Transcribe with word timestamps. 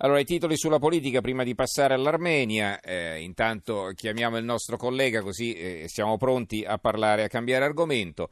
Allora, 0.00 0.20
i 0.20 0.26
titoli 0.26 0.58
sulla 0.58 0.78
politica 0.78 1.22
prima 1.22 1.42
di 1.42 1.54
passare 1.54 1.94
all'Armenia. 1.94 2.80
Eh, 2.80 3.22
intanto 3.22 3.92
chiamiamo 3.94 4.36
il 4.36 4.44
nostro 4.44 4.76
collega 4.76 5.22
così 5.22 5.54
eh, 5.54 5.84
siamo 5.86 6.18
pronti 6.18 6.64
a 6.66 6.76
parlare, 6.76 7.24
a 7.24 7.28
cambiare 7.28 7.64
argomento. 7.64 8.28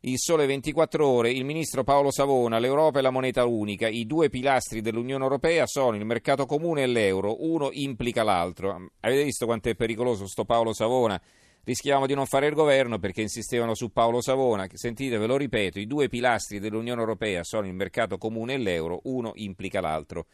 Il 0.00 0.18
sole 0.18 0.44
24 0.44 1.08
ore, 1.08 1.30
il 1.30 1.46
ministro 1.46 1.82
Paolo 1.82 2.10
Savona, 2.10 2.58
l'Europa 2.58 2.98
e 2.98 3.02
la 3.02 3.08
moneta 3.08 3.46
unica, 3.46 3.88
i 3.88 4.04
due 4.04 4.28
pilastri 4.28 4.82
dell'Unione 4.82 5.22
Europea 5.22 5.66
sono 5.66 5.96
il 5.96 6.04
mercato 6.04 6.44
comune 6.44 6.82
e 6.82 6.86
l'euro, 6.86 7.42
uno 7.42 7.70
implica 7.72 8.22
l'altro. 8.22 8.90
Avete 9.00 9.24
visto 9.24 9.46
quanto 9.46 9.70
è 9.70 9.74
pericoloso 9.74 10.26
sto 10.26 10.44
Paolo 10.44 10.74
Savona? 10.74 11.18
Rischiamo 11.64 12.04
di 12.04 12.14
non 12.14 12.26
fare 12.26 12.48
il 12.48 12.54
governo 12.54 12.98
perché 12.98 13.22
insistevano 13.22 13.74
su 13.74 13.92
Paolo 13.92 14.20
Savona. 14.20 14.66
Sentite, 14.74 15.16
ve 15.16 15.26
lo 15.26 15.38
ripeto, 15.38 15.78
i 15.78 15.86
due 15.86 16.08
pilastri 16.08 16.58
dell'Unione 16.58 17.00
Europea 17.00 17.44
sono 17.44 17.66
il 17.66 17.72
mercato 17.72 18.18
comune 18.18 18.52
e 18.52 18.58
l'euro, 18.58 19.00
uno 19.04 19.32
implica 19.36 19.80
l'altro. 19.80 20.26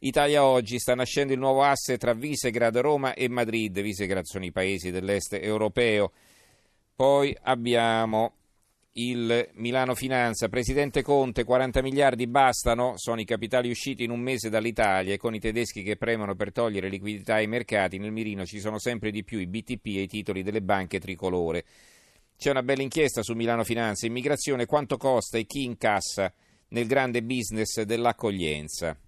Italia 0.00 0.44
oggi 0.44 0.78
sta 0.78 0.94
nascendo 0.94 1.32
il 1.32 1.38
nuovo 1.38 1.62
asse 1.62 1.96
tra 1.96 2.12
Visegrad, 2.12 2.76
Roma 2.78 3.14
e 3.14 3.28
Madrid. 3.28 3.80
Visegrad 3.80 4.24
sono 4.24 4.44
i 4.44 4.52
paesi 4.52 4.90
dell'est 4.90 5.32
europeo. 5.32 6.12
Poi 6.94 7.34
abbiamo 7.42 8.34
il 8.98 9.50
Milano 9.54 9.94
Finanza, 9.94 10.48
Presidente 10.48 11.02
Conte, 11.02 11.44
40 11.44 11.82
miliardi 11.82 12.26
bastano, 12.26 12.94
sono 12.96 13.20
i 13.20 13.24
capitali 13.24 13.70
usciti 13.70 14.04
in 14.04 14.10
un 14.10 14.20
mese 14.20 14.50
dall'Italia 14.50 15.14
e 15.14 15.18
con 15.18 15.34
i 15.34 15.40
tedeschi 15.40 15.82
che 15.82 15.96
premono 15.96 16.34
per 16.34 16.52
togliere 16.52 16.88
liquidità 16.88 17.34
ai 17.34 17.46
mercati, 17.46 17.98
nel 17.98 18.12
mirino 18.12 18.44
ci 18.44 18.58
sono 18.58 18.78
sempre 18.78 19.10
di 19.10 19.24
più 19.24 19.38
i 19.38 19.46
BTP 19.46 19.86
e 19.86 20.02
i 20.02 20.06
titoli 20.06 20.42
delle 20.42 20.62
banche 20.62 20.98
tricolore. 20.98 21.64
C'è 22.36 22.50
una 22.50 22.62
bella 22.62 22.82
inchiesta 22.82 23.22
su 23.22 23.34
Milano 23.34 23.64
Finanza, 23.64 24.06
immigrazione, 24.06 24.66
quanto 24.66 24.98
costa 24.98 25.38
e 25.38 25.44
chi 25.44 25.64
incassa 25.64 26.32
nel 26.68 26.86
grande 26.86 27.22
business 27.22 27.82
dell'accoglienza. 27.82 28.98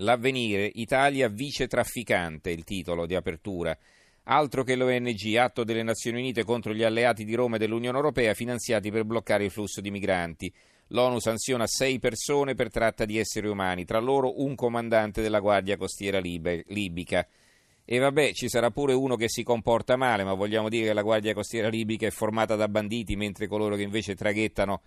L'avvenire, 0.00 0.70
Italia 0.74 1.26
vice 1.28 1.66
trafficante, 1.66 2.50
il 2.50 2.64
titolo 2.64 3.06
di 3.06 3.14
apertura. 3.14 3.76
Altro 4.24 4.62
che 4.62 4.76
l'ONG, 4.76 5.36
atto 5.36 5.64
delle 5.64 5.82
Nazioni 5.82 6.18
Unite 6.18 6.44
contro 6.44 6.74
gli 6.74 6.82
alleati 6.82 7.24
di 7.24 7.34
Roma 7.34 7.56
e 7.56 7.58
dell'Unione 7.58 7.96
Europea 7.96 8.34
finanziati 8.34 8.90
per 8.90 9.04
bloccare 9.04 9.44
il 9.44 9.50
flusso 9.50 9.80
di 9.80 9.90
migranti. 9.90 10.52
L'ONU 10.88 11.18
sanziona 11.18 11.66
sei 11.66 11.98
persone 11.98 12.54
per 12.54 12.70
tratta 12.70 13.06
di 13.06 13.18
esseri 13.18 13.48
umani, 13.48 13.86
tra 13.86 13.98
loro 13.98 14.42
un 14.42 14.54
comandante 14.54 15.22
della 15.22 15.40
Guardia 15.40 15.78
Costiera 15.78 16.18
libica. 16.18 17.26
E 17.82 17.98
vabbè, 17.98 18.32
ci 18.32 18.50
sarà 18.50 18.70
pure 18.70 18.92
uno 18.92 19.16
che 19.16 19.30
si 19.30 19.42
comporta 19.42 19.96
male, 19.96 20.24
ma 20.24 20.34
vogliamo 20.34 20.68
dire 20.68 20.88
che 20.88 20.92
la 20.92 21.02
Guardia 21.02 21.32
Costiera 21.32 21.68
libica 21.68 22.06
è 22.06 22.10
formata 22.10 22.54
da 22.54 22.68
banditi, 22.68 23.16
mentre 23.16 23.46
coloro 23.46 23.76
che 23.76 23.82
invece 23.82 24.14
traghettano 24.14 24.82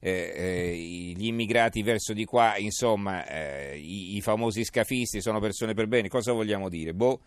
eh, 0.00 0.32
eh, 0.34 0.76
gli 1.16 1.26
immigrati 1.26 1.82
verso 1.82 2.12
di 2.12 2.24
qua, 2.24 2.56
insomma, 2.56 3.26
eh, 3.26 3.78
i, 3.78 4.16
i, 4.16 4.20
famosi 4.20 4.64
scafisti 4.64 5.20
sono 5.20 5.40
persone 5.40 5.74
per 5.74 5.86
bene. 5.86 6.08
Cosa 6.08 6.32
vogliamo 6.32 6.68
dire? 6.68 6.94
Boh. 6.94 7.20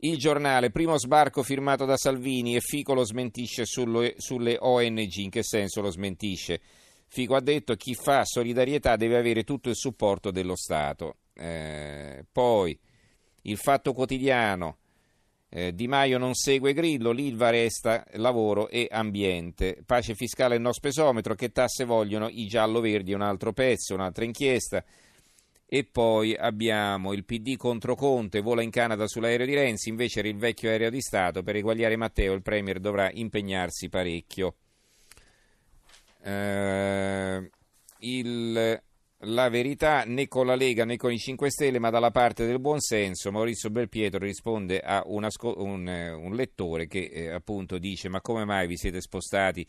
Il 0.00 0.16
giornale, 0.16 0.70
primo 0.70 0.96
sbarco 0.96 1.42
firmato 1.42 1.84
da 1.84 1.96
Salvini 1.96 2.54
e 2.54 2.60
Fico 2.60 2.94
lo 2.94 3.04
smentisce 3.04 3.64
sulle, 3.64 4.14
sulle 4.16 4.56
ONG. 4.58 5.16
In 5.16 5.30
che 5.30 5.42
senso 5.42 5.80
lo 5.80 5.90
smentisce? 5.90 6.60
Fico 7.08 7.34
ha 7.34 7.40
detto 7.40 7.74
chi 7.74 7.94
fa 7.94 8.24
solidarietà 8.24 8.94
deve 8.96 9.16
avere 9.16 9.42
tutto 9.42 9.70
il 9.70 9.76
supporto 9.76 10.30
dello 10.30 10.54
Stato. 10.54 11.16
Eh, 11.34 12.24
poi, 12.30 12.78
il 13.42 13.56
fatto 13.56 13.92
quotidiano. 13.92 14.76
Eh, 15.50 15.74
di 15.74 15.88
Maio 15.88 16.18
non 16.18 16.34
segue 16.34 16.74
Grillo, 16.74 17.10
l'Ilva 17.10 17.48
resta 17.48 18.04
lavoro 18.12 18.68
e 18.68 18.86
ambiente. 18.90 19.78
Pace 19.84 20.14
fiscale 20.14 20.56
e 20.56 20.58
no 20.58 20.72
spesometro, 20.72 21.34
che 21.34 21.52
tasse 21.52 21.84
vogliono 21.84 22.28
i 22.28 22.46
giallo-verdi, 22.46 23.14
un 23.14 23.22
altro 23.22 23.52
pezzo, 23.52 23.94
un'altra 23.94 24.24
inchiesta. 24.24 24.84
E 25.70 25.84
poi 25.84 26.34
abbiamo 26.34 27.12
il 27.12 27.24
PD 27.24 27.56
contro 27.56 27.94
Conte, 27.94 28.40
vola 28.40 28.62
in 28.62 28.70
Canada 28.70 29.06
sull'aereo 29.06 29.46
di 29.46 29.54
Renzi, 29.54 29.88
invece 29.90 30.20
era 30.20 30.28
il 30.28 30.36
vecchio 30.36 30.70
aereo 30.70 30.90
di 30.90 31.00
Stato, 31.00 31.42
per 31.42 31.56
eguagliare 31.56 31.96
Matteo 31.96 32.32
il 32.32 32.42
Premier 32.42 32.78
dovrà 32.78 33.10
impegnarsi 33.12 33.88
parecchio. 33.88 34.54
Eh, 36.22 37.50
il 38.00 38.82
la 39.28 39.48
verità 39.48 40.04
né 40.04 40.28
con 40.28 40.46
la 40.46 40.54
Lega 40.54 40.84
né 40.84 40.96
con 40.96 41.12
i 41.12 41.18
5 41.18 41.50
Stelle, 41.50 41.78
ma 41.78 41.90
dalla 41.90 42.10
parte 42.10 42.46
del 42.46 42.60
buonsenso. 42.60 43.30
Maurizio 43.30 43.70
Belpietro 43.70 44.18
risponde 44.18 44.80
a 44.80 45.02
un, 45.06 45.26
un, 45.40 46.16
un 46.22 46.34
lettore 46.34 46.86
che 46.86 47.10
eh, 47.12 47.30
appunto 47.30 47.78
dice: 47.78 48.08
Ma 48.08 48.20
come 48.20 48.44
mai 48.44 48.66
vi 48.66 48.76
siete 48.76 49.00
spostati? 49.00 49.66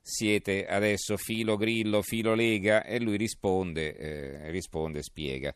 Siete 0.00 0.66
adesso 0.66 1.16
filo 1.16 1.56
Grillo, 1.56 2.02
filo 2.02 2.34
Lega? 2.34 2.84
E 2.84 3.00
lui 3.00 3.16
risponde, 3.16 3.96
eh, 3.96 4.50
risponde, 4.50 5.02
spiega. 5.02 5.54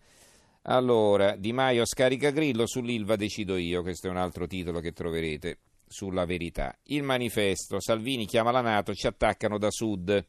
Allora, 0.62 1.36
Di 1.36 1.52
Maio 1.52 1.86
scarica 1.86 2.30
Grillo, 2.30 2.66
sull'Ilva 2.66 3.16
decido 3.16 3.56
io. 3.56 3.82
Questo 3.82 4.08
è 4.08 4.10
un 4.10 4.16
altro 4.16 4.46
titolo 4.46 4.80
che 4.80 4.92
troverete 4.92 5.58
sulla 5.86 6.24
verità. 6.24 6.76
Il 6.84 7.02
manifesto: 7.02 7.80
Salvini 7.80 8.26
chiama 8.26 8.50
la 8.50 8.60
Nato, 8.60 8.94
ci 8.94 9.06
attaccano 9.06 9.58
da 9.58 9.70
sud. 9.70 10.24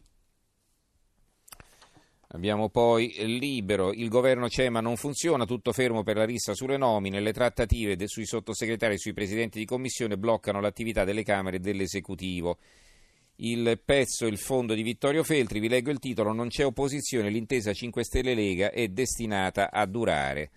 Abbiamo 2.33 2.69
poi 2.69 3.13
Libero, 3.39 3.91
il 3.91 4.07
governo 4.07 4.47
CEMA 4.47 4.79
non 4.79 4.95
funziona, 4.95 5.45
tutto 5.45 5.73
fermo 5.73 6.01
per 6.01 6.15
la 6.15 6.23
rissa 6.23 6.53
sulle 6.53 6.77
nomine, 6.77 7.19
le 7.19 7.33
trattative 7.33 7.97
sui 8.07 8.25
sottosegretari 8.25 8.93
e 8.93 8.97
sui 8.97 9.11
presidenti 9.11 9.59
di 9.59 9.65
commissione 9.65 10.17
bloccano 10.17 10.61
l'attività 10.61 11.03
delle 11.03 11.23
Camere 11.23 11.57
e 11.57 11.59
dell'esecutivo. 11.59 12.57
Il 13.37 13.81
pezzo 13.83 14.27
Il 14.27 14.37
fondo 14.37 14.73
di 14.73 14.81
Vittorio 14.81 15.23
Feltri, 15.23 15.59
vi 15.59 15.67
leggo 15.67 15.91
il 15.91 15.99
titolo, 15.99 16.31
non 16.31 16.47
c'è 16.47 16.65
opposizione, 16.65 17.29
l'intesa 17.29 17.73
5 17.73 18.03
Stelle 18.03 18.33
Lega 18.33 18.71
è 18.71 18.87
destinata 18.87 19.69
a 19.69 19.85
durare. 19.85 20.51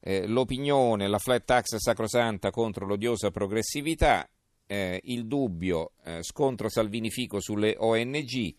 Eh, 0.00 0.26
l'opinione, 0.26 1.08
la 1.08 1.18
flat 1.18 1.44
tax 1.44 1.76
sacrosanta 1.76 2.50
contro 2.50 2.84
l'odiosa 2.84 3.30
progressività, 3.30 4.28
eh, 4.66 5.00
il 5.04 5.26
dubbio, 5.26 5.92
eh, 6.04 6.22
scontro 6.22 6.68
Salvini-Fico 6.68 7.40
sulle 7.40 7.76
ONG, 7.78 8.54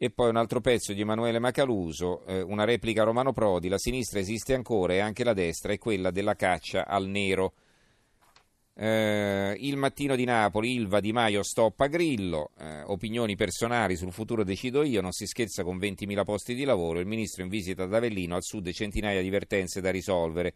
e 0.00 0.10
poi 0.10 0.28
un 0.28 0.36
altro 0.36 0.60
pezzo 0.60 0.92
di 0.92 1.00
Emanuele 1.00 1.40
Macaluso, 1.40 2.24
eh, 2.24 2.40
una 2.40 2.62
replica 2.62 3.02
Romano 3.02 3.32
Prodi, 3.32 3.68
la 3.68 3.78
sinistra 3.78 4.20
esiste 4.20 4.54
ancora 4.54 4.92
e 4.92 5.00
anche 5.00 5.24
la 5.24 5.32
destra 5.32 5.72
è 5.72 5.78
quella 5.78 6.12
della 6.12 6.36
caccia 6.36 6.86
al 6.86 7.08
nero. 7.08 7.54
Eh, 8.74 9.56
il 9.58 9.76
mattino 9.76 10.14
di 10.14 10.22
Napoli, 10.22 10.74
Ilva 10.74 11.00
Di 11.00 11.10
Maio 11.10 11.42
stoppa 11.42 11.88
Grillo, 11.88 12.52
eh, 12.60 12.82
opinioni 12.82 13.34
personali 13.34 13.96
sul 13.96 14.12
futuro 14.12 14.44
decido 14.44 14.84
io, 14.84 15.00
non 15.00 15.10
si 15.10 15.26
scherza 15.26 15.64
con 15.64 15.78
20.000 15.78 16.22
posti 16.22 16.54
di 16.54 16.62
lavoro, 16.62 17.00
il 17.00 17.06
ministro 17.06 17.42
in 17.42 17.48
visita 17.48 17.82
ad 17.82 17.92
Avellino, 17.92 18.36
al 18.36 18.44
sud 18.44 18.70
centinaia 18.70 19.20
di 19.20 19.30
vertenze 19.30 19.80
da 19.80 19.90
risolvere. 19.90 20.54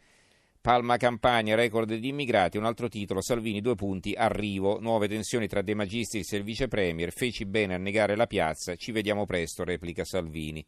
Palma 0.62 0.96
Campania, 0.96 1.56
record 1.56 1.92
di 1.92 2.08
immigrati, 2.08 2.56
un 2.56 2.64
altro 2.64 2.88
titolo, 2.88 3.20
Salvini 3.20 3.60
due 3.60 3.74
punti, 3.74 4.12
arrivo, 4.12 4.78
nuove 4.78 5.08
tensioni 5.08 5.48
tra 5.48 5.60
De 5.60 5.74
Magistris 5.74 6.32
e 6.32 6.36
il 6.36 6.44
vice 6.44 6.68
premier, 6.68 7.12
feci 7.12 7.44
bene 7.46 7.74
a 7.74 7.78
negare 7.78 8.14
la 8.14 8.28
piazza, 8.28 8.76
ci 8.76 8.92
vediamo 8.92 9.26
presto, 9.26 9.64
replica 9.64 10.04
Salvini. 10.04 10.64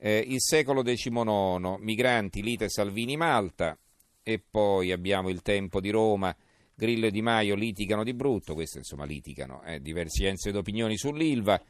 Eh, 0.00 0.24
il 0.26 0.40
secolo 0.40 0.82
XIX, 0.82 1.76
migranti, 1.78 2.42
Lite 2.42 2.68
Salvini 2.68 3.16
Malta, 3.16 3.78
e 4.20 4.42
poi 4.50 4.90
abbiamo 4.90 5.28
il 5.28 5.42
tempo 5.42 5.80
di 5.80 5.90
Roma, 5.90 6.34
Grillo 6.74 7.06
e 7.06 7.12
Di 7.12 7.22
Maio 7.22 7.54
litigano 7.54 8.02
di 8.02 8.14
brutto, 8.14 8.54
questo 8.54 8.78
insomma 8.78 9.04
litigano, 9.04 9.62
eh, 9.62 9.80
divergenze 9.80 10.50
d'opinioni 10.50 10.98
sull'Ilva, 10.98 11.62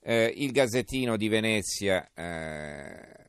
eh, 0.00 0.32
il 0.36 0.52
Gazzettino 0.52 1.16
di 1.16 1.26
Venezia... 1.26 2.08
Eh, 2.14 3.24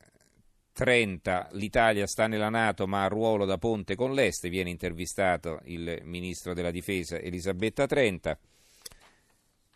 30 0.78 1.48
l'Italia 1.54 2.06
sta 2.06 2.28
nella 2.28 2.50
Nato 2.50 2.86
ma 2.86 3.02
ha 3.02 3.08
ruolo 3.08 3.44
da 3.44 3.58
ponte 3.58 3.96
con 3.96 4.14
l'Est, 4.14 4.48
viene 4.48 4.70
intervistato 4.70 5.58
il 5.64 6.02
ministro 6.04 6.54
della 6.54 6.70
difesa 6.70 7.18
Elisabetta 7.18 7.84
Trenta. 7.86 8.38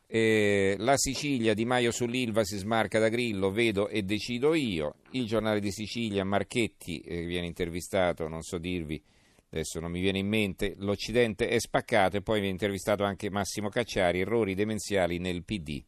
Eh, 0.07 0.77
la 0.79 0.97
Sicilia, 0.97 1.55
Di 1.55 1.65
Maio 1.65 1.91
sull'Ilva 1.91 2.45
si 2.45 2.57
smarca 2.57 3.01
da 3.01 3.09
Grillo, 3.09 3.51
vedo 3.51 3.89
e 3.89 4.05
decido 4.05 4.55
io. 4.55 4.95
Il 5.11 5.27
giornale 5.27 5.59
di 5.59 5.73
Sicilia, 5.73 6.23
Marchetti 6.23 7.01
eh, 7.01 7.25
viene 7.25 7.47
intervistato, 7.47 8.29
non 8.29 8.43
so 8.43 8.59
dirvi, 8.59 9.03
adesso 9.51 9.81
non 9.81 9.91
mi 9.91 10.01
viene 10.01 10.21
in 10.21 10.29
mente, 10.29 10.75
l'Occidente 10.79 11.49
è 11.49 11.59
spaccato 11.59 12.17
e 12.17 12.23
poi 12.23 12.39
viene 12.39 12.53
intervistato 12.53 13.03
anche 13.03 13.29
Massimo 13.29 13.71
Cacciari, 13.71 14.21
errori 14.21 14.55
demenziali 14.55 15.19
nel 15.19 15.43
PD. 15.43 15.83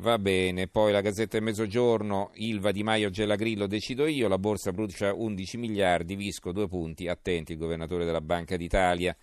Va 0.00 0.16
bene, 0.16 0.68
poi 0.68 0.92
la 0.92 1.00
Gazzetta 1.00 1.38
del 1.38 1.42
Mezzogiorno, 1.42 2.30
Ilva 2.34 2.70
Di 2.70 2.84
Maio 2.84 3.10
Gelagrillo 3.10 3.66
decido 3.66 4.06
io, 4.06 4.28
la 4.28 4.38
borsa 4.38 4.70
brucia 4.70 5.12
11 5.12 5.56
miliardi, 5.56 6.14
Visco 6.14 6.52
due 6.52 6.68
punti, 6.68 7.08
attenti 7.08 7.50
il 7.50 7.58
governatore 7.58 8.04
della 8.04 8.20
Banca 8.20 8.56
d'Italia. 8.56 9.16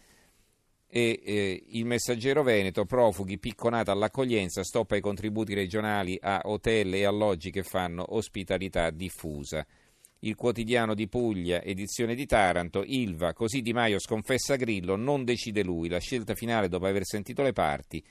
E 0.85 1.21
eh, 1.23 1.63
il 1.69 1.85
messaggero 1.85 2.43
Veneto, 2.43 2.83
profughi, 2.83 3.39
picconata 3.39 3.93
all'accoglienza, 3.93 4.65
stoppa 4.65 4.97
i 4.97 5.01
contributi 5.01 5.53
regionali 5.53 6.19
a 6.21 6.41
hotel 6.43 6.93
e 6.93 7.05
alloggi 7.05 7.51
che 7.51 7.63
fanno 7.63 8.03
ospitalità 8.09 8.89
diffusa. 8.89 9.65
Il 10.19 10.35
quotidiano 10.35 10.93
di 10.93 11.07
Puglia, 11.07 11.61
edizione 11.61 12.15
di 12.15 12.25
Taranto, 12.25 12.83
Ilva, 12.85 13.31
così 13.31 13.61
Di 13.61 13.71
Maio 13.71 13.97
sconfessa 13.97 14.57
Grillo, 14.57 14.97
non 14.97 15.23
decide 15.23 15.63
lui, 15.63 15.87
la 15.87 15.99
scelta 15.99 16.35
finale 16.35 16.67
dopo 16.67 16.85
aver 16.85 17.05
sentito 17.05 17.43
le 17.43 17.53
parti 17.53 18.03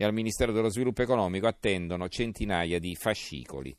e 0.00 0.04
al 0.04 0.12
Ministero 0.12 0.52
dello 0.52 0.68
Sviluppo 0.68 1.02
Economico 1.02 1.48
attendono 1.48 2.08
centinaia 2.08 2.78
di 2.78 2.94
fascicoli. 2.94 3.76